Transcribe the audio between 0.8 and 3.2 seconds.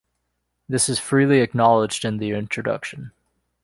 is freely acknowledged in the introduction.